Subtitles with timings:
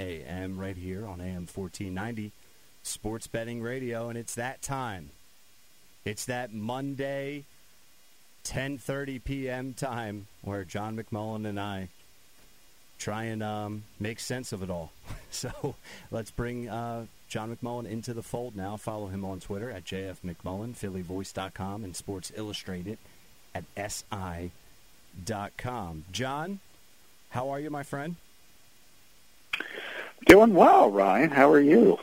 [0.00, 2.32] AM right here on AM 1490
[2.82, 5.10] Sports Betting Radio, and it's that time.
[6.04, 7.44] It's that Monday,
[8.44, 9.74] 10:30 p.m.
[9.74, 11.88] time where John McMullen and I
[12.98, 14.92] try and um, make sense of it all.
[15.32, 15.76] So
[16.10, 18.76] let's bring uh, John McMullen into the fold now.
[18.76, 22.98] Follow him on Twitter at JF McMullen, PhillyVoice.com, and Sports Illustrated
[23.54, 24.50] at SI.com.
[26.10, 26.58] John,
[27.30, 28.16] how are you, my friend?
[30.26, 31.30] Doing well, Ryan.
[31.30, 31.98] How are you?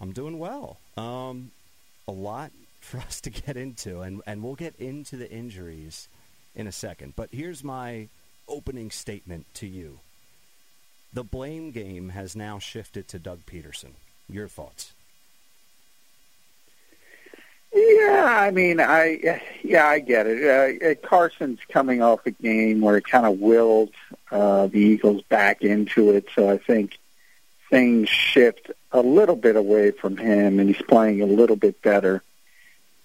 [0.00, 0.78] I'm doing well.
[0.96, 1.50] Um,
[2.06, 6.08] a lot for us to get into, and, and we'll get into the injuries
[6.54, 7.14] in a second.
[7.16, 8.08] But here's my
[8.48, 10.00] opening statement to you.
[11.12, 13.92] The blame game has now shifted to Doug Pederson.
[14.28, 14.94] Your thoughts?
[17.74, 20.82] Yeah, I mean, I yeah, I get it.
[20.82, 23.90] Uh, Carson's coming off a game where it kind of willed
[24.30, 26.98] uh, the Eagles back into it, so I think
[27.72, 32.22] things shift a little bit away from him, and he's playing a little bit better.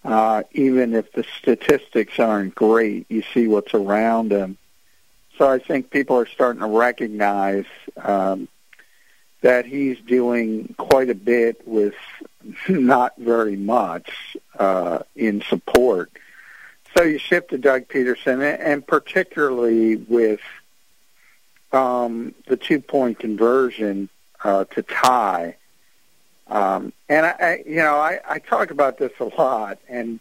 [0.03, 4.59] Uh, even if the statistics aren't great, you see what's around him
[5.37, 7.65] so I think people are starting to recognize
[7.97, 8.47] um,
[9.41, 11.93] that he's doing quite a bit with
[12.69, 16.11] not very much uh, in support.
[16.95, 20.39] So you shift to Doug Pederson, and particularly with
[21.71, 24.09] um, the two-point conversion
[24.43, 25.55] uh, to tie.
[26.47, 30.19] Um, and I, I, you know, I, I talk about this a lot, and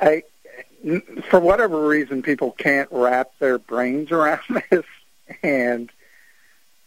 [0.00, 0.22] I,
[1.28, 4.40] for whatever reason, people can't wrap their brains around
[4.70, 4.84] this,
[5.42, 5.90] and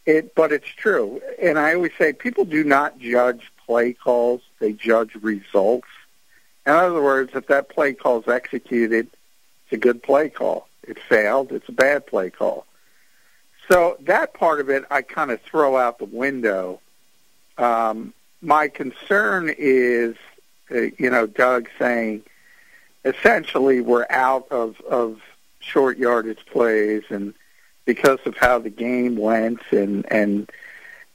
[0.06, 0.34] it.
[0.36, 5.16] But it's true, and I always say people do not judge play calls; they judge
[5.16, 5.88] results.
[6.66, 9.08] In other words, if that play call is executed,
[9.66, 10.68] it's a good play call.
[10.84, 12.66] It failed; it's a bad play call.
[13.70, 16.80] So that part of it, I kind of throw out the window.
[17.58, 20.16] Um, my concern is,
[20.72, 22.24] uh, you know, Doug saying
[23.08, 25.22] essentially we're out of of
[25.60, 27.34] short yardage plays and
[27.86, 30.50] because of how the game went and and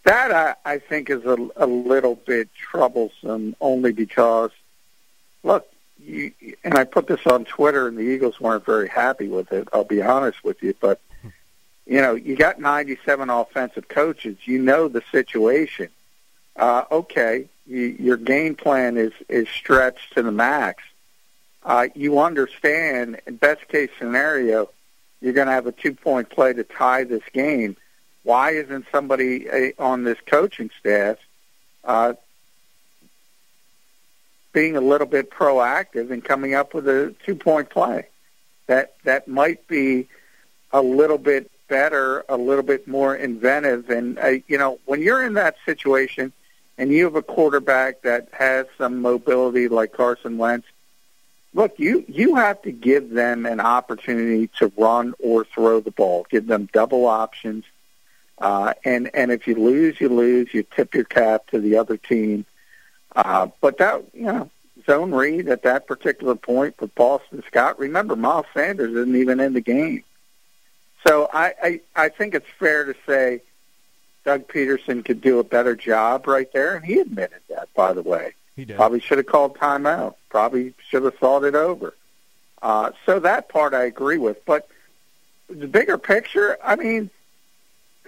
[0.05, 4.51] that I, I think is a, a little bit troublesome only because
[5.43, 6.33] look you,
[6.65, 9.85] and I put this on Twitter and the Eagles weren't very happy with it I'll
[9.85, 11.01] be honest with you but
[11.87, 15.89] you know you got 97 offensive coaches you know the situation
[16.57, 20.83] uh okay you, your game plan is is stretched to the max
[21.65, 24.69] uh, you understand, best case scenario,
[25.21, 27.77] you're going to have a two point play to tie this game.
[28.25, 31.19] Why isn't somebody uh, on this coaching staff
[31.85, 32.15] uh,
[34.53, 38.09] being a little bit proactive and coming up with a two point play?
[38.67, 40.09] That that might be
[40.73, 43.89] a little bit better, a little bit more inventive.
[43.89, 46.31] And uh, you know, when you're in that situation
[46.77, 50.67] and you have a quarterback that has some mobility like Carson Wentz,
[51.55, 56.27] look, you you have to give them an opportunity to run or throw the ball.
[56.29, 57.65] Give them double options.
[58.37, 60.53] Uh, and and if you lose, you lose.
[60.53, 62.45] You tip your cap to the other team.
[63.17, 64.51] Uh, but that you know,
[64.85, 67.79] zone read at that particular point with Boston Scott.
[67.79, 70.05] Remember, Miles Sanders isn't even in the game.
[71.07, 73.43] So I, I I think it's fair to say
[74.25, 78.03] Doug Pederson could do a better job right there, and he admitted that, by the
[78.03, 78.35] way.
[78.57, 78.77] He did.
[78.77, 80.15] Probably should have called timeout.
[80.29, 81.95] Probably should have thought it over.
[82.61, 84.45] Uh, so that part I agree with.
[84.45, 84.69] But
[85.49, 87.11] the bigger picture, I mean,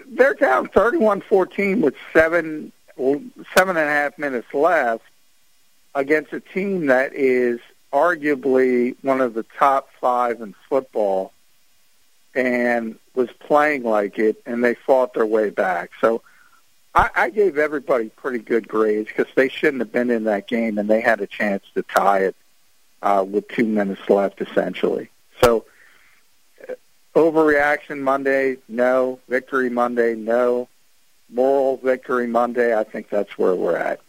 [0.07, 5.03] they're down 31-14 with seven seven and a half minutes left
[5.97, 7.59] against a team that is
[7.93, 11.33] arguably one of the top five in football
[12.35, 15.91] and was playing like it, and they fought their way back.
[16.01, 16.23] So
[16.95, 20.79] I, I gave everybody pretty good grades because they shouldn't have been in that game,
[20.79, 22.37] and they had a chance to tie it
[23.03, 25.11] uh, with two minutes left, essentially.
[25.43, 25.65] So,
[26.69, 26.75] uh,
[27.15, 29.21] overreaction Monday, no.
[29.29, 30.69] Victory Monday, no.
[31.29, 34.01] Moral victory Monday, I think that's where we're at.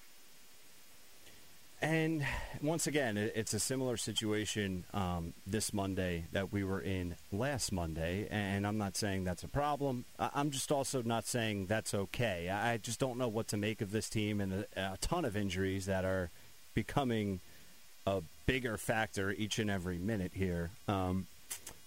[1.81, 2.25] And
[2.65, 8.27] once again, it's a similar situation um, this Monday that we were in last Monday,
[8.29, 10.05] and I'm not saying that's a problem.
[10.19, 12.49] I'm just also not saying that's okay.
[12.49, 15.85] I just don't know what to make of this team and a, ton of injuries
[15.85, 16.29] that are
[16.73, 17.39] becoming
[18.07, 20.71] a bigger factor each and every minute here.
[20.87, 21.27] Um,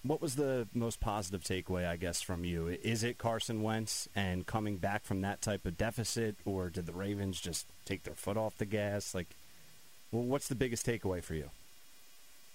[0.03, 2.69] what was the most positive takeaway, I guess, from you?
[2.69, 6.93] Is it Carson Wentz and coming back from that type of deficit, or did the
[6.93, 9.15] Ravens just take their foot off the gas?
[9.15, 9.37] Like,
[10.13, 11.51] well, what's the biggest takeaway for you?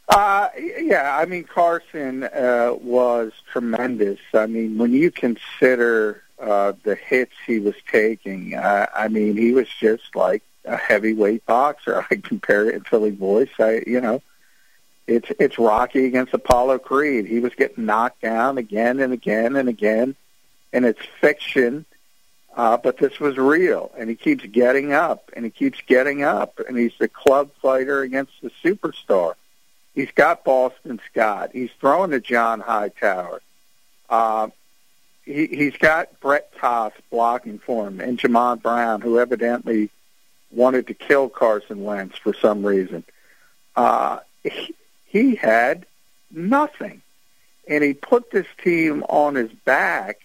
[0.09, 4.19] Uh, yeah, I mean Carson uh, was tremendous.
[4.33, 9.53] I mean, when you consider uh, the hits he was taking, uh, I mean, he
[9.53, 12.05] was just like a heavyweight boxer.
[12.11, 13.49] I compare it in Philly voice.
[13.59, 14.21] I, you know,
[15.07, 17.25] it's it's Rocky against Apollo Creed.
[17.25, 20.15] He was getting knocked down again and again and again,
[20.73, 21.85] and it's fiction
[22.55, 26.59] uh, but this was real, and he keeps getting up, and he keeps getting up,
[26.67, 29.33] and he's the club fighter against the superstar.
[29.95, 31.51] He's got Boston Scott.
[31.53, 33.41] He's throwing to John Hightower.
[34.09, 34.49] Uh,
[35.25, 39.89] he, he's got Brett Toth blocking for him, and Jamon Brown, who evidently
[40.51, 43.03] wanted to kill Carson Wentz for some reason.
[43.75, 44.75] Uh, he,
[45.05, 45.87] he had
[46.29, 47.01] nothing,
[47.67, 50.19] and he put this team on his back–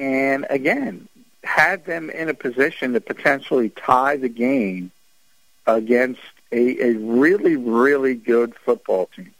[0.00, 1.08] and again,
[1.44, 4.90] had them in a position to potentially tie the game
[5.66, 9.32] against a, a really, really good football team.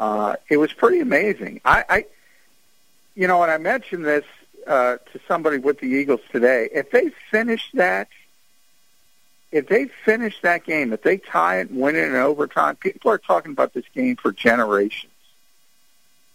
[0.00, 1.60] Uh, it was pretty amazing.
[1.64, 2.04] I, I,
[3.14, 4.24] you know, and I mentioned this
[4.66, 6.68] uh, to somebody with the Eagles today.
[6.72, 8.08] If they finish that,
[9.52, 13.12] if they finish that game, if they tie it and win it in overtime, people
[13.12, 15.12] are talking about this game for generations.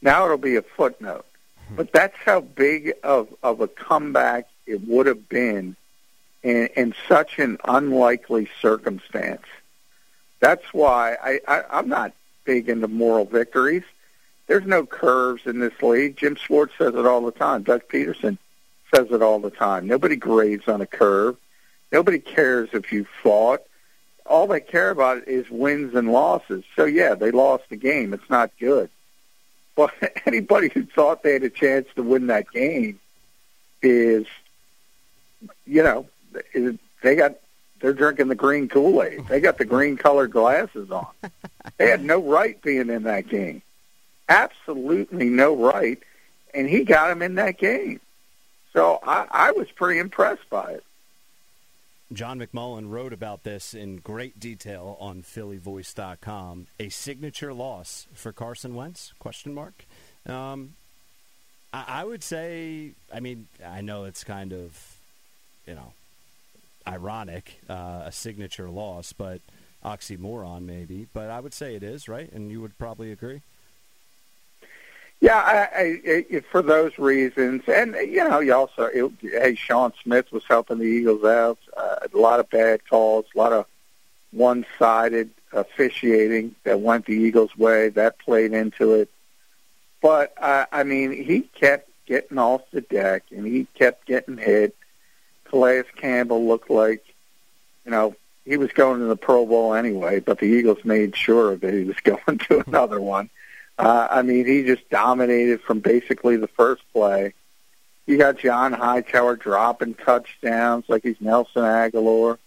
[0.01, 1.25] Now it'll be a footnote.
[1.74, 1.75] Hmm.
[1.75, 5.75] But that's how big of, of a comeback it would have been
[6.44, 9.46] in, in such an unlikely circumstance.
[10.40, 13.84] That's why I, I, I'm not big into moral victories.
[14.48, 16.18] There's no curves in this league.
[16.18, 17.64] Jim Schwartz says it all the time.
[17.64, 18.38] Doug Pederson
[18.94, 19.88] says it all the time.
[19.88, 21.38] Nobody grades on a curve.
[21.92, 23.62] Nobody cares if you fought.
[24.25, 26.64] All they care about is wins and losses.
[26.75, 28.14] So yeah, they lost the game.
[28.14, 28.90] It's not good.
[29.75, 29.94] But
[30.25, 33.00] anybody who thought they had a chance to win that game
[33.81, 34.25] is,
[35.66, 36.08] you know,
[37.02, 37.36] they got
[37.80, 39.28] they're drinking the green Kool Aid.
[39.28, 41.08] They got the green colored glasses on.
[41.78, 43.62] they had no right being in that game.
[44.30, 46.00] Absolutely no right,
[46.54, 48.00] and he got him in that game.
[48.72, 50.84] So I, I was pretty impressed by it.
[52.15, 56.68] John McMullen wrote about this in great detail on PhillyVoice.com.
[56.80, 59.13] A signature loss for Carson Wentz?
[59.19, 59.86] Question mark.
[60.25, 60.74] Um,
[61.74, 62.92] I, I would say.
[63.13, 64.98] I mean, I know it's kind of,
[65.65, 65.94] you know,
[66.88, 69.42] ironic, uh, a signature loss, but
[69.83, 71.07] oxymoron maybe.
[71.13, 73.42] But I would say it is right, and you would probably agree.
[75.24, 79.94] Yeah, I, I, I, for those reasons, and you know, you also, it, hey, Sean
[80.04, 81.60] Smith was helping the Eagles out.
[81.78, 83.66] Uh, a lot of bad calls, a lot of
[84.31, 87.88] one-sided officiating that went the Eagles' way.
[87.88, 89.10] That played into it.
[90.02, 94.75] But uh, I mean, he kept getting off the deck, and he kept getting hit.
[95.46, 97.02] Calais Campbell looked like,
[97.86, 101.56] you know, he was going to the Pro Bowl anyway, but the Eagles made sure
[101.56, 103.30] that he was going to another one.
[103.78, 107.34] Uh, I mean, he just dominated from basically the first play.
[108.06, 112.38] You got John Hightower dropping touchdowns like he's Nelson Agholor.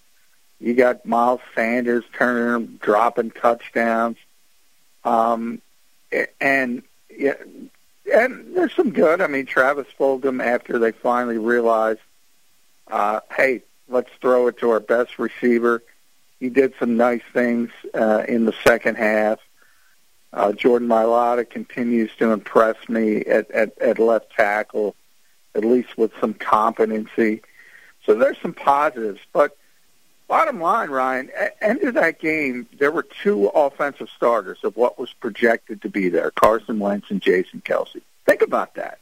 [0.61, 4.17] You got Miles Sanders turning, dropping touchdowns.
[5.05, 5.61] Um,
[6.41, 7.35] and yeah,
[8.13, 9.21] and there's some good.
[9.21, 12.01] I mean, Travis Fulgham after they finally realized,
[12.89, 15.83] uh, hey, let's throw it to our best receiver.
[16.39, 19.41] He did some nice things uh, in the second half.
[20.37, 24.95] Uh, Jordan Mailata continues to impress me at, at, at left tackle,
[25.55, 27.41] at least with some competency.
[28.05, 29.21] So there's some positives.
[29.33, 29.57] But
[30.29, 34.99] bottom line, Ryan, at end of that game, there were two offensive starters of what
[34.99, 38.03] was projected to be there, Carson Wentz and Jason Kelce.
[38.27, 38.99] Think about that.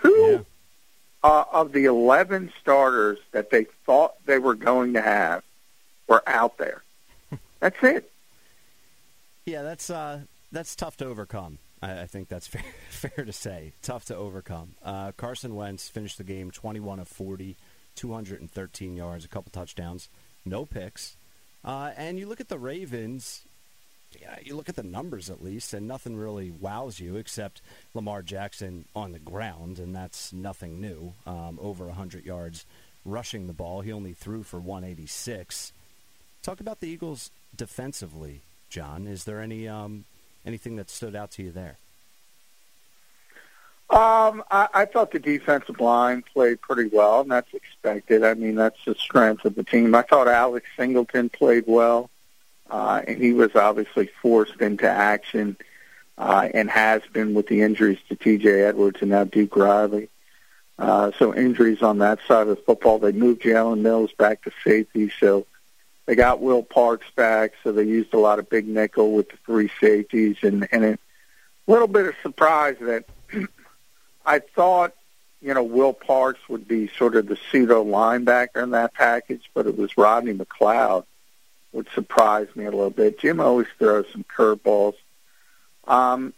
[0.00, 0.44] Two
[1.24, 1.28] yeah.
[1.28, 5.42] uh, of the 11 starters that they thought they were going to have
[6.06, 6.84] were out there.
[7.58, 8.12] That's it.
[9.46, 10.20] Yeah, that's uh,
[10.52, 11.58] that's tough to overcome.
[11.82, 13.72] I, I think that's fair, fair, to say.
[13.82, 14.74] Tough to overcome.
[14.84, 17.56] Uh, Carson Wentz finished the game 21 of 40,
[17.96, 20.08] 213 yards, a couple touchdowns,
[20.44, 21.16] no picks.
[21.64, 23.42] Uh, and you look at the Ravens,
[24.18, 27.60] yeah, you look at the numbers at least, and nothing really wows you except
[27.94, 31.12] Lamar Jackson on the ground, and that's nothing new.
[31.26, 32.64] Um, over 100 yards
[33.04, 33.80] rushing the ball.
[33.82, 35.72] He only threw for 186.
[36.42, 39.06] Talk about the Eagles defensively, John.
[39.06, 40.04] Is there any um,
[40.46, 41.76] anything that stood out to you there?
[43.90, 48.22] Um, I, I thought the defensive line played pretty well, and that's expected.
[48.22, 49.96] I mean, that's the strength of the team.
[49.96, 52.08] I thought Alex Singleton played well,
[52.70, 55.56] uh, and he was obviously forced into action
[56.16, 58.62] uh, and has been with the injuries to T.J.
[58.62, 60.08] Edwards and now Duke Riley.
[60.78, 63.00] Uh, so injuries on that side of the football.
[63.00, 65.46] They moved Jalen Mills back to safety, so
[66.10, 67.52] they got Will Parks back.
[67.62, 70.98] So they used a lot of big nickel with the three safeties, and and a
[71.68, 73.04] little bit of surprise that
[74.26, 74.92] I thought
[75.40, 79.68] you know Will Parks would be sort of the pseudo linebacker in that package, but
[79.68, 81.04] it was Rodney McLeod,
[81.70, 83.20] which surprised me a little bit.
[83.20, 84.96] Jim always throws some curveballs.
[85.86, 86.34] Um,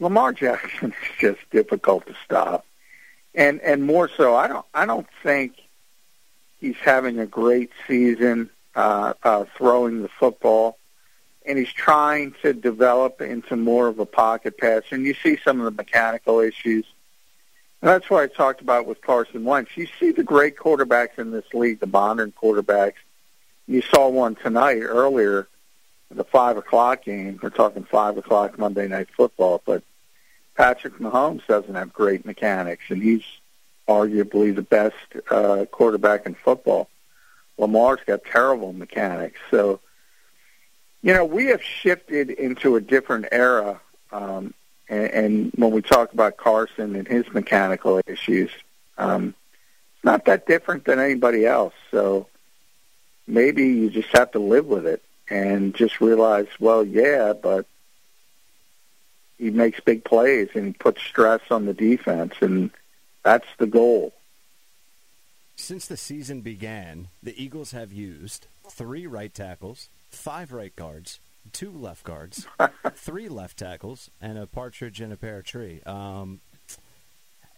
[0.00, 2.66] Lamar Jackson is just difficult to stop
[3.34, 5.54] and and more so, I don't I don't think
[6.60, 10.78] he's having a great season uh, uh, throwing the football,
[11.44, 14.94] and he's trying to develop into more of a pocket passer.
[14.94, 16.84] And you see some of the mechanical issues.
[17.82, 19.76] And that's why I talked about with Carson Wentz.
[19.76, 23.00] You see the great quarterbacks in this league, the modern quarterbacks.
[23.66, 25.48] You saw one tonight earlier,
[26.10, 27.40] the five o'clock game.
[27.42, 29.82] We're talking five o'clock Monday night football, but
[30.56, 33.22] Patrick Mahomes doesn't have great mechanics, and he's
[33.90, 34.94] arguably the best
[35.30, 36.88] uh, quarterback in football.
[37.58, 39.38] Lamar's got terrible mechanics.
[39.50, 39.80] So,
[41.02, 43.80] you know, we have shifted into a different era.
[44.12, 44.54] Um,
[44.88, 48.50] and, and when we talk about Carson and his mechanical issues,
[48.96, 49.34] um,
[49.94, 51.74] it's not that different than anybody else.
[51.90, 52.28] So
[53.26, 57.66] maybe you just have to live with it and just realize, well, yeah, but
[59.36, 62.70] he makes big plays and he puts stress on the defense, and
[63.22, 64.12] that's the goal.
[65.56, 71.20] Since the season began, the Eagles have used three right tackles, five right guards,
[71.52, 72.46] two left guards,
[72.94, 75.82] three left tackles, and a partridge in a pear tree.
[75.84, 76.40] Um,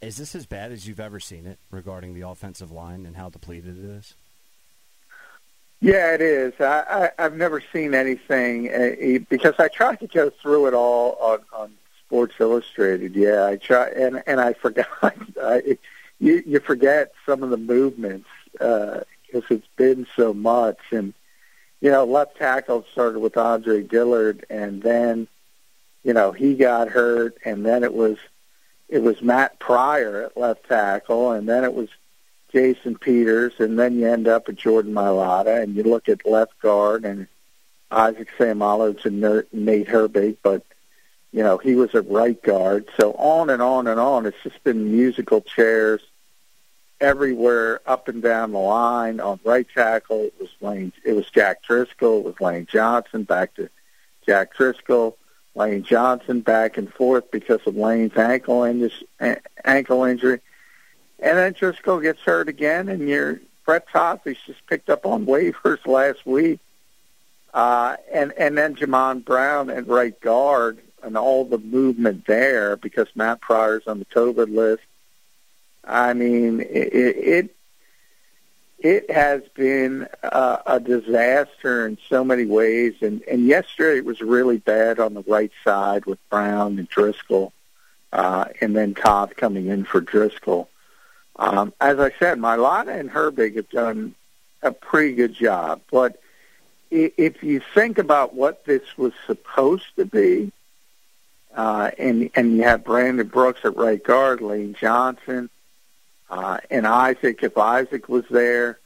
[0.01, 3.31] is this as bad as you've ever seen it regarding the offensive line and how
[3.31, 4.15] depleted it is?
[5.81, 6.53] Yeah, it is.
[6.61, 11.17] I, I, I've never seen anything uh, because I tried to go through it all
[11.21, 11.73] on, on
[12.13, 13.17] Sports Illustrated.
[13.17, 14.87] Yeah, I try and and I forgot.
[15.43, 15.79] I,
[16.21, 19.05] you you forget some of the movements because
[19.35, 20.77] uh, it's been so much.
[20.91, 21.15] And
[21.81, 25.27] you know, left tackle started with Andre Dillard, and then
[26.05, 28.19] you know he got hurt, and then it was
[28.91, 31.89] it was Matt Pryor at left tackle, and then it was
[32.53, 36.59] Jason Peters, and then you end up at Jordan Mailata, and you look at left
[36.61, 37.27] guard and
[37.91, 40.63] Isaac Seumalo and Nate Herbig, but
[41.33, 42.89] you know he was at right guard.
[42.97, 44.27] So on and on and on.
[44.27, 46.01] It's just been musical chairs
[47.01, 49.21] everywhere, up and down the line.
[49.21, 50.93] On right tackle, it was Lane.
[51.05, 52.21] It was Jack Driscoll.
[52.21, 53.25] It was Lane Johnson.
[53.25, 53.69] Back to
[54.25, 55.17] Jack Driscoll.
[55.55, 59.07] Lane Johnson back and forth because of Lane's ankle injury,
[59.65, 60.41] ankle injury.
[61.19, 65.87] And then Driscoll gets hurt again, and you're Brett Toth's just picked up on waivers
[65.87, 66.61] last week.
[67.53, 73.09] Uh, and and then Jamon Brown at right guard and all the movement there because
[73.15, 74.83] Matt Pryor's on the COVID list.
[75.85, 77.57] I mean, it it,
[78.79, 84.21] it has been a, a disaster in so many ways, and and yesterday it was
[84.21, 87.53] really bad on the right side with Brown and Driscoll,
[88.13, 90.69] uh, and then Toth coming in for Driscoll.
[91.37, 94.15] Um, as I said, Mailata and Herbig have done
[94.63, 95.81] a pretty good job.
[95.91, 96.21] But
[96.91, 100.53] if you think about what this was supposed to be,
[101.55, 105.51] uh, and and you have Brandon Brooks at right guard, Lane Johnson,
[106.31, 108.79] uh, and Isaac if Isaac was there.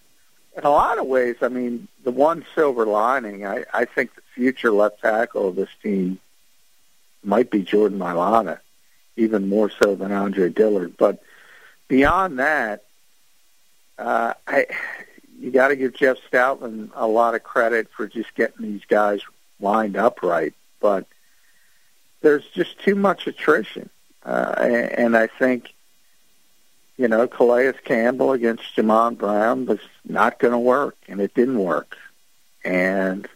[0.56, 4.22] In a lot of ways, I mean, the one silver lining, I, I think the
[4.34, 6.18] future left tackle of this team
[7.22, 8.60] might be Jordan Mailata,
[9.16, 10.96] even more so than Andre Dillard.
[10.96, 11.22] But
[11.88, 12.84] beyond that,
[13.98, 14.66] uh, I
[15.38, 19.20] you got to give Jeff Stoutland a lot of credit for just getting these guys
[19.60, 21.06] lined up right, but
[22.26, 23.88] there's just too much attrition,
[24.24, 25.72] uh, and I think
[26.96, 31.60] you know Calais Campbell against Jamon Brown was not going to work, and it didn't
[31.60, 31.96] work,
[32.64, 33.28] and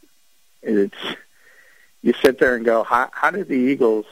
[0.61, 0.99] it's
[2.03, 4.07] you sit there and go, how, how did the Eagles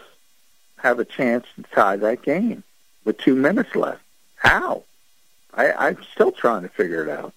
[0.76, 2.62] have a chance to tie that game
[3.04, 4.02] with two minutes left?
[4.37, 4.85] How?
[5.54, 7.32] I, I'm still trying to figure it out.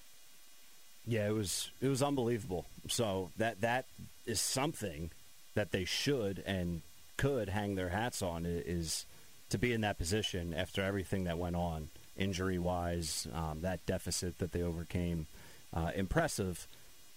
[1.08, 2.68] Yeah, it was it was unbelievable.
[2.88, 3.86] So that that
[4.28, 5.10] is something
[5.56, 6.84] that they should and
[7.22, 9.06] could hang their hats on is
[9.52, 14.40] to be in that position after everything that went on injury wise, um, that deficit
[14.40, 15.28] that they overcame.
[15.72, 16.68] Uh, impressive.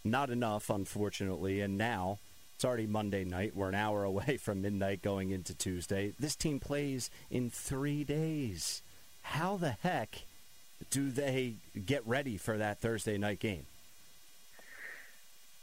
[0.04, 1.62] not enough, unfortunately.
[1.62, 2.18] And now
[2.54, 3.56] it's already Monday night.
[3.56, 6.12] We're an hour away from midnight going into Tuesday.
[6.20, 8.82] This team plays in three days.
[9.22, 10.26] How the heck
[10.90, 11.54] do they
[11.86, 13.64] get ready for that Thursday night game?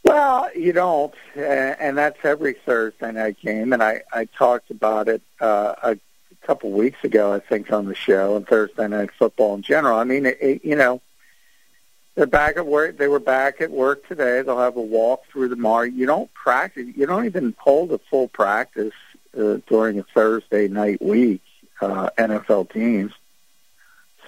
[0.04, 3.72] Well, you don't, and that's every Thursday night game.
[3.72, 5.98] And I, I talked about it uh, a
[6.42, 10.00] couple weeks ago, I think, on the show and Thursday night football in general.
[10.00, 11.02] I mean, it, it, you know,
[12.16, 12.98] they're back at work.
[12.98, 14.42] They were back at work today.
[14.42, 15.86] They'll have a walk through the mar.
[15.86, 16.88] You don't practice.
[16.96, 18.94] You don't even hold a full practice
[19.38, 21.42] uh, during a Thursday night week.
[21.80, 23.12] Uh, NFL teams.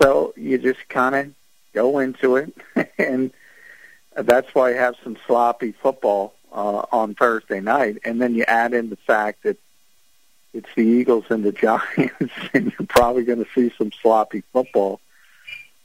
[0.02, 1.34] So you just kind of
[1.72, 2.56] go into it,
[2.98, 3.32] and
[4.16, 8.00] that's why you have some sloppy football uh, on Thursday night.
[8.06, 9.58] And then you add in the fact that
[10.54, 15.00] it's the Eagles and the Giants, and you're probably going to see some sloppy football.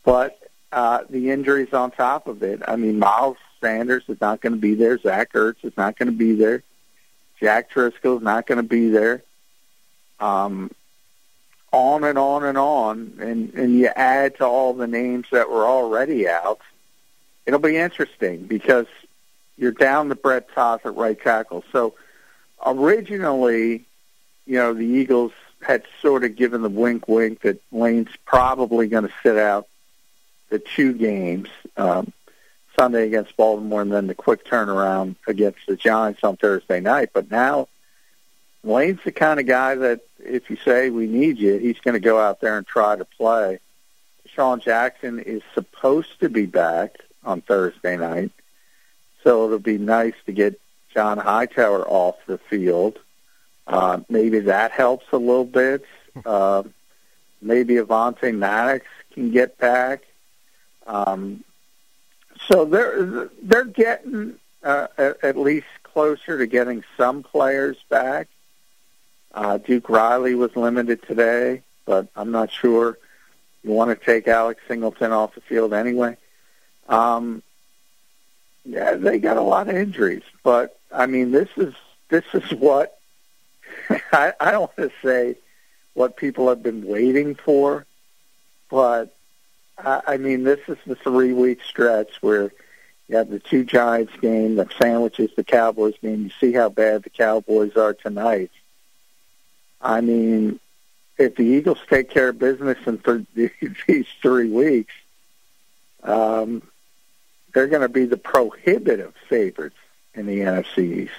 [0.04, 0.38] But
[0.72, 2.62] uh, the injuries on top of it.
[2.66, 4.98] I mean, Miles Sanders is not going to be there.
[4.98, 6.62] Zach Ertz is not going to be there.
[7.40, 9.22] Jack Driscoll is not going to be there.
[10.20, 10.70] Um,
[11.72, 15.66] on and on and on, and and you add to all the names that were
[15.66, 16.60] already out.
[17.48, 18.86] It'll be interesting because
[19.56, 21.64] you're down to Brett Toth at right tackle.
[21.72, 21.94] So
[22.64, 23.86] originally,
[24.44, 29.04] you know, the Eagles had sort of given the wink, wink that Lane's probably going
[29.04, 29.66] to sit out
[30.50, 32.12] the two games, um,
[32.78, 37.12] Sunday against Baltimore and then the quick turnaround against the Giants on Thursday night.
[37.14, 37.68] But now
[38.62, 41.98] Lane's the kind of guy that if you say we need you, he's going to
[41.98, 43.58] go out there and try to play.
[44.26, 48.30] Sean Jackson is supposed to be back on Thursday night,
[49.22, 50.60] so it'll be nice to get
[50.94, 52.98] John Hightower off the field.
[53.66, 55.84] Uh, maybe that helps a little bit.
[56.24, 56.64] Uh,
[57.40, 60.02] maybe Avonte Maddox can get back.
[60.86, 61.44] Um,
[62.48, 68.28] so they're they're getting uh, at, least closer to getting some players back.
[69.32, 72.98] Uh, Duke Riley was limited today, but I'm not sure
[73.62, 76.16] you want to take Alex Singleton off the field anyway.
[76.88, 77.42] Um,
[78.64, 81.74] yeah, they got a lot of injuries, but I mean, this is
[82.08, 82.98] this is what
[84.12, 85.36] I, I don't want to say
[85.94, 87.86] what people have been waiting for,
[88.70, 89.14] but
[89.84, 92.50] I mean, this is the three-week stretch where
[93.08, 96.24] you have the two Giants game, the sandwiches, the Cowboys game.
[96.24, 98.50] You see how bad the Cowboys are tonight.
[99.80, 100.58] I mean,
[101.16, 103.52] if the Eagles take care of business in th-
[103.86, 104.94] these three weeks,
[106.02, 106.62] um,
[107.52, 109.76] they're going to be the prohibitive favorites
[110.14, 111.12] in the NFC East.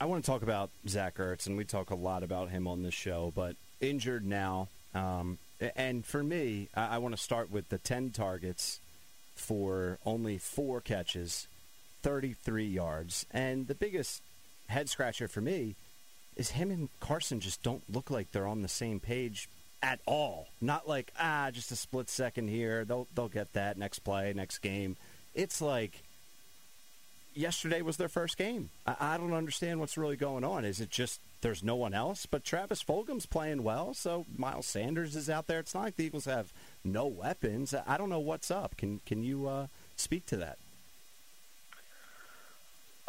[0.00, 2.82] I want to talk about Zach Ertz, and we talk a lot about him on
[2.82, 4.68] this show, but injured now.
[4.94, 5.38] Um,
[5.74, 8.80] and for me, I, I want to start with the 10 targets
[9.34, 11.46] for only four catches,
[12.02, 13.24] 33 yards.
[13.30, 14.22] And the biggest
[14.68, 15.76] head scratcher for me
[16.36, 19.48] is him and Carson just don't look like they're on the same page
[19.82, 20.48] at all.
[20.60, 22.84] Not like, ah, just a split second here.
[22.84, 24.96] They'll, they'll get that next play, next game.
[25.34, 26.02] It's like
[27.34, 28.70] yesterday was their first game.
[28.86, 30.64] I, I don't understand what's really going on.
[30.64, 32.26] Is it just there's no one else.
[32.26, 35.60] But Travis Fulgham's playing well, so Miles Sanders is out there.
[35.60, 37.74] It's not like the Eagles have no weapons.
[37.86, 38.76] I don't know what's up.
[38.76, 40.58] Can can you uh, speak to that?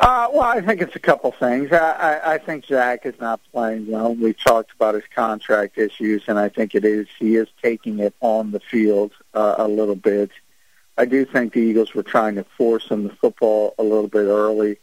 [0.07, 1.69] Uh, well, I think it's a couple things.
[1.73, 4.15] I, I, I think Zach is not playing well.
[4.15, 8.13] We've talked about his contract issues, and I think it is he is taking it
[8.21, 10.31] on the field uh, a little bit.
[10.97, 14.27] I do think the Eagles were trying to force him the football a little bit
[14.27, 14.77] early.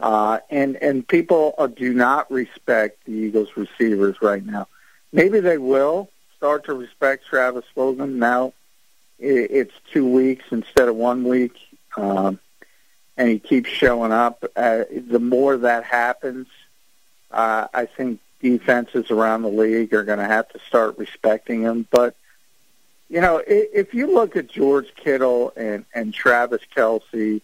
[0.00, 4.66] Uh, and and people uh, do not respect the Eagles receivers right now.
[5.12, 8.54] Maybe they will start to respect Travis Fulgham now.
[9.18, 11.54] It's two weeks instead of one week,
[11.98, 12.40] um,
[13.16, 14.44] and he keeps showing up.
[14.56, 16.46] Uh, the more that happens,
[17.30, 21.86] uh, I think defenses around the league are going to have to start respecting him.
[21.90, 22.14] But
[23.08, 27.42] you know, if you look at George Kittle and and Travis Kelce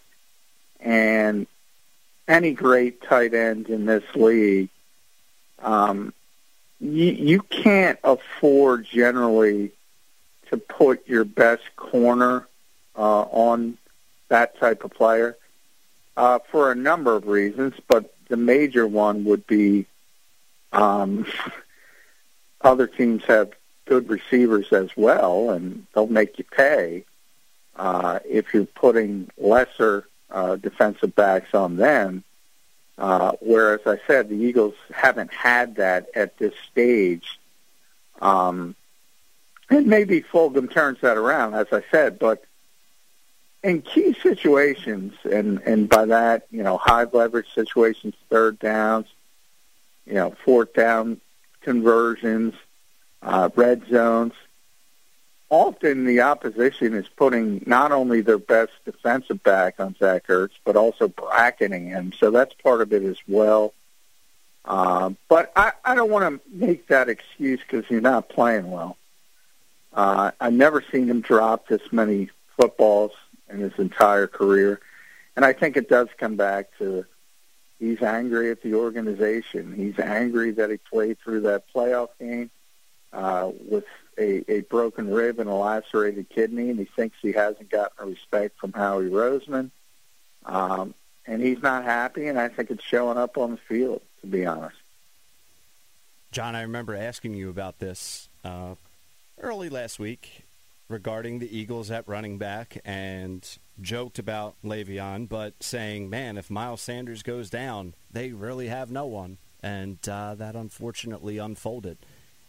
[0.79, 1.47] and
[2.27, 4.69] any great tight end in this league,
[5.59, 6.13] um,
[6.79, 9.71] you, you can't afford generally
[10.49, 12.47] to put your best corner
[12.97, 13.77] uh, on
[14.29, 15.37] that type of player
[16.17, 19.85] uh, for a number of reasons, but the major one would be
[20.71, 21.25] um,
[22.61, 23.51] other teams have
[23.85, 27.03] good receivers as well, and they'll make you pay
[27.75, 32.23] uh, if you're putting lesser uh, defensive backs on them.
[32.97, 37.39] Uh, whereas I said the Eagles haven't had that at this stage.
[38.21, 38.75] Um,
[39.69, 42.43] and maybe Fulgham turns that around, as I said, but
[43.63, 49.07] in key situations, and and by that, you know, high leverage situations, third downs,
[50.05, 51.21] you know, fourth down
[51.61, 52.53] conversions,
[53.21, 54.33] uh, red zones.
[55.49, 60.77] Often the opposition is putting not only their best defensive back on Zach Ertz, but
[60.77, 62.13] also bracketing him.
[62.17, 63.73] So that's part of it as well.
[64.63, 68.97] Uh, but I, I don't want to make that excuse because you're not playing well.
[69.93, 73.11] Uh, I've never seen him drop this many footballs
[73.51, 74.79] in his entire career.
[75.35, 77.05] And I think it does come back to
[77.79, 79.73] he's angry at the organization.
[79.75, 82.51] He's angry that he played through that playoff game
[83.13, 83.85] uh, with
[84.17, 88.59] a, a broken rib and a lacerated kidney, and he thinks he hasn't gotten respect
[88.59, 89.71] from Howie Roseman.
[90.45, 90.93] Um,
[91.25, 94.45] and he's not happy, and I think it's showing up on the field, to be
[94.45, 94.75] honest.
[96.31, 98.75] John, I remember asking you about this uh,
[99.39, 100.45] early last week
[100.91, 106.81] regarding the Eagles at running back and joked about Le'Veon, but saying, man, if Miles
[106.81, 109.37] Sanders goes down, they really have no one.
[109.63, 111.97] And uh, that unfortunately unfolded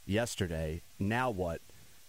[0.07, 0.83] yesterday.
[0.99, 1.61] Now what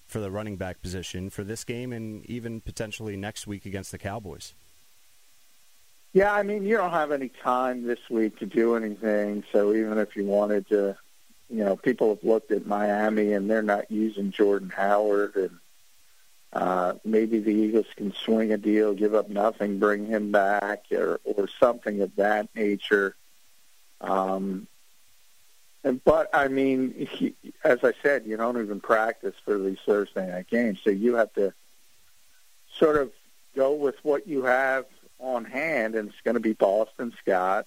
[0.05, 3.97] for the running back position for this game and even potentially next week against the
[3.97, 4.53] Cowboys?
[6.13, 9.43] Yeah, I mean, you don't have any time this week to do anything.
[9.51, 10.95] So even if you wanted to,
[11.49, 15.57] you know, people have looked at Miami and they're not using Jordan Howard and
[16.53, 21.19] uh, maybe the Eagles can swing a deal, give up nothing, bring him back, or
[21.23, 23.15] or something of that nature.
[23.99, 24.67] Um,
[26.05, 30.47] but I mean, he, as I said, you don't even practice for these Thursday night
[30.47, 31.53] games, so you have to
[32.77, 33.11] sort of
[33.55, 34.85] go with what you have
[35.19, 37.65] on hand, and it's going to be Boston Scott,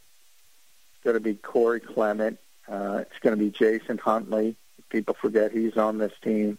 [0.95, 4.57] it's going to be Corey Clement, uh, it's going to be Jason Huntley.
[4.91, 6.59] People forget he's on this team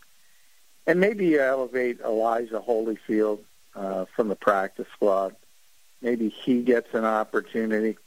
[0.88, 3.40] and maybe elevate Elijah Holyfield
[3.76, 5.36] uh, from the practice squad.
[6.02, 7.98] Maybe he gets an opportunity.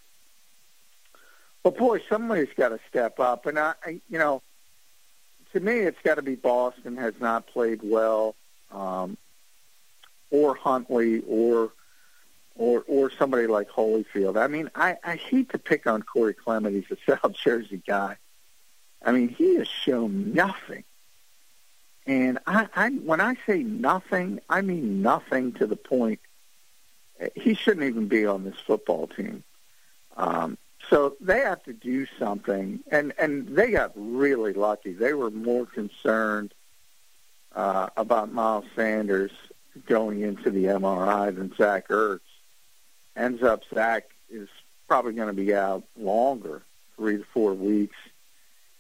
[1.62, 4.42] But boy, somebody's got to step up, and I, I you know,
[5.52, 8.34] to me, it's got to be Boston has not played well,
[8.72, 9.18] um,
[10.30, 11.72] or Huntley, or
[12.54, 14.40] or or somebody like Holyfield.
[14.40, 16.74] I mean, I, I hate to pick on Corey Clement.
[16.74, 18.16] He's a South Jersey guy.
[19.04, 20.84] I mean, he has shown nothing
[22.06, 26.20] and I, I, when I say nothing, I mean nothing to the point
[27.34, 29.44] he shouldn't even be on this football team.
[30.16, 30.56] Um,
[30.88, 34.92] so they have to do something, and and they got really lucky.
[34.92, 36.52] They were more concerned
[37.54, 39.30] uh, about Miles Sanders
[39.86, 42.20] going into the MRI than Zach Ertz.
[43.16, 44.48] Ends up Zach is
[44.88, 46.62] probably going to be out longer,
[46.96, 47.96] three to four weeks,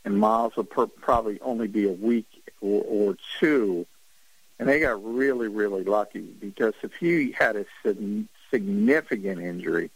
[0.04, 2.26] and Miles will per- probably only be a week
[2.60, 3.86] or, or two,
[4.58, 7.66] and they got really, really lucky because if he had a
[8.50, 9.90] significant injury,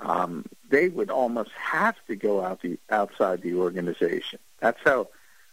[0.00, 4.40] um, they would almost have to go out the outside the organization.
[4.58, 5.08] That's how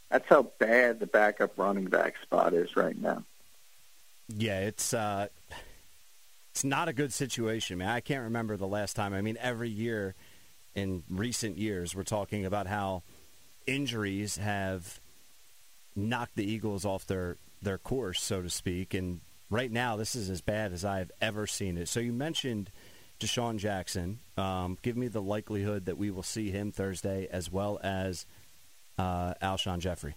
[0.10, 3.24] that's how bad the backup running back spot is right now.
[4.28, 5.28] Yeah, it's uh,
[6.52, 7.89] it's not a good situation, man.
[7.89, 9.13] I can't remember the last time.
[9.13, 10.15] I mean, every year
[10.76, 13.04] in recent years, we're talking about how
[13.67, 15.00] injuries have
[15.95, 18.93] knocked the Eagles off their their course, so to speak.
[18.93, 21.88] And right now, this is as bad as I've ever seen it.
[21.88, 22.71] So you mentioned
[23.19, 24.19] DeSean Jackson.
[24.38, 28.25] Um, give me the likelihood that we will see him Thursday, as well as
[28.97, 30.15] uh, Alshon Jeffery.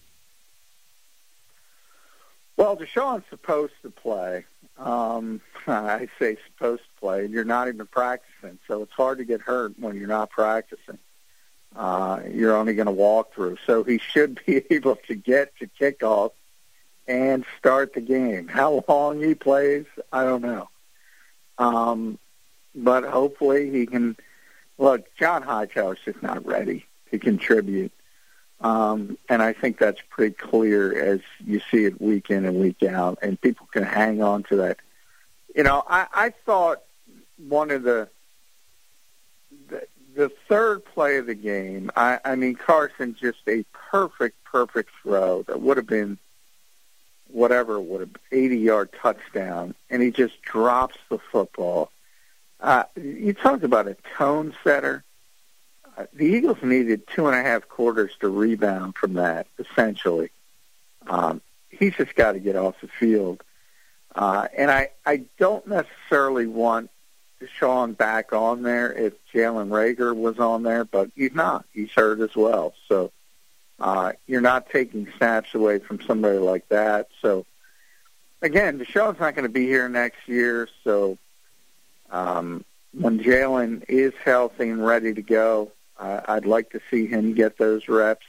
[2.57, 4.45] Well, DeSean's supposed to play.
[4.79, 9.25] Um, I say supposed to play, and you're not even practicing, so it's hard to
[9.25, 10.99] get hurt when you're not practicing
[11.77, 13.59] uh, you're only going to walk through.
[13.67, 16.33] So he should be able to get to kickoff
[17.07, 18.49] and start the game.
[18.49, 20.69] How long he plays, I don't know.
[21.59, 22.19] Um,
[22.75, 24.17] but hopefully he can.
[24.79, 27.93] Look, John Hightower's just not ready to contribute.
[28.61, 32.83] Um, and I think that's pretty clear as you see it week in and week
[32.83, 34.79] out, and people can hang on to that.
[35.55, 36.83] You know, I, I thought
[37.37, 38.09] one of the,
[40.15, 45.43] the third play of the game, I, I mean, Carson just a perfect, perfect throw
[45.45, 46.19] that would have been
[47.29, 51.91] whatever would have 80 yard touchdown, and he just drops the football.
[52.61, 55.03] Uh, you talked about a tone setter.
[55.97, 60.31] Uh, the Eagles needed two and a half quarters to rebound from that, essentially.
[61.07, 63.43] Um, he's just got to get off the field.
[64.15, 66.91] Uh, and I, I don't necessarily want
[67.59, 71.65] Sean back on there if Jalen Reagor was on there, but he's not.
[71.73, 72.75] He's hurt as well.
[72.89, 73.13] So
[73.81, 77.09] uh, you're not taking snaps away from somebody like that.
[77.21, 77.47] So
[78.41, 81.19] again, DeSean's not going to be here next year, so
[82.11, 87.35] um, when Jalen is healthy and ready to go, uh, I'd like to see him
[87.35, 88.27] get those reps.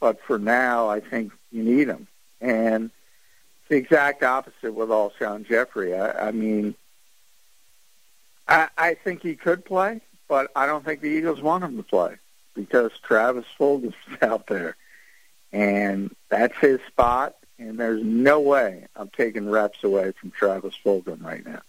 [0.00, 2.06] But for now, I think you need him.
[2.40, 2.86] And
[3.60, 5.94] it's the exact opposite with Alshon Jeffery.
[5.94, 6.74] I, I mean,
[8.52, 11.82] I, I think he could play, but I don't think the Eagles want him to
[11.82, 12.16] play
[12.54, 14.76] because Travis Fulgham is out there.
[15.52, 21.22] And that's his spot, and there's no way I'm taking reps away from Travis Fulgham
[21.22, 21.60] right now.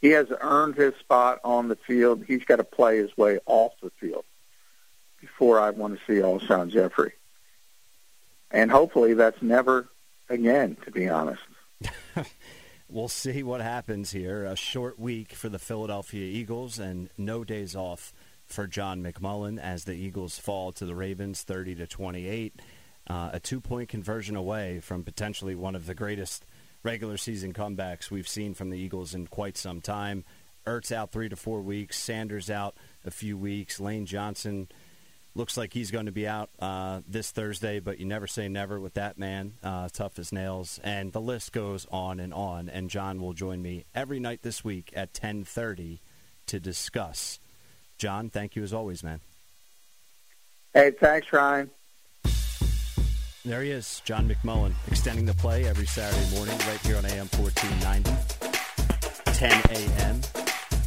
[0.00, 2.24] He has earned his spot on the field.
[2.26, 4.24] He's got to play his way off the field
[5.20, 7.12] before I want to see Alshon Jeffery.
[8.50, 9.88] And hopefully that's never
[10.28, 11.42] again, to be honest.
[12.92, 14.44] we'll see what happens here.
[14.44, 18.12] A short week for the Philadelphia Eagles and no days off
[18.46, 22.60] for John McMullen as the Eagles fall to the Ravens 30 to 28.
[23.08, 26.44] Uh, a two-point conversion away from potentially one of the greatest
[26.82, 30.24] regular season comebacks we've seen from the Eagles in quite some time.
[30.66, 31.98] Ertz out three to four weeks.
[31.98, 33.80] Sanders out a few weeks.
[33.80, 34.68] Lane Johnson
[35.34, 38.78] looks like he's going to be out uh, this Thursday, but you never say never
[38.78, 40.80] with that man, uh, tough as nails.
[40.82, 42.68] And the list goes on and on.
[42.68, 46.00] And John will join me every night this week at 10:30
[46.46, 47.38] to discuss.
[47.98, 49.20] John, thank you as always, man.
[50.74, 51.70] Hey, thanks, Ryan.
[53.44, 57.26] There he is, John McMullen, extending the play every Saturday morning right here on AM
[57.28, 58.10] 1490,
[59.32, 60.20] 10 a.m.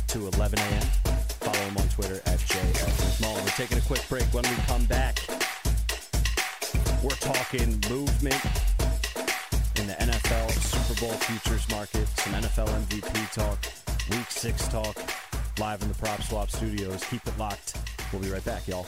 [0.07, 1.24] to 11 a.m.
[1.65, 3.41] Follow him on Twitter at McMullen.
[3.43, 4.23] We're taking a quick break.
[4.25, 5.19] When we come back,
[7.01, 8.39] we're talking movement
[9.77, 13.57] in the NFL Super Bowl futures market, some NFL MVP talk,
[14.11, 14.95] Week 6 talk,
[15.59, 17.03] live in the Prop Swap studios.
[17.05, 17.77] Keep it locked.
[18.11, 18.85] We'll be right back, y'all.